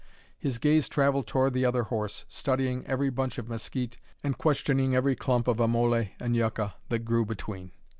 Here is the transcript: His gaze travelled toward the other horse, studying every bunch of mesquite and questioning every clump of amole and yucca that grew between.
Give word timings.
His 0.39 0.57
gaze 0.57 0.89
travelled 0.89 1.27
toward 1.27 1.53
the 1.53 1.63
other 1.63 1.83
horse, 1.83 2.25
studying 2.27 2.83
every 2.87 3.11
bunch 3.11 3.37
of 3.37 3.47
mesquite 3.47 3.99
and 4.23 4.35
questioning 4.35 4.95
every 4.95 5.15
clump 5.15 5.47
of 5.47 5.57
amole 5.59 6.09
and 6.19 6.35
yucca 6.35 6.73
that 6.89 7.05
grew 7.05 7.23
between. 7.23 7.71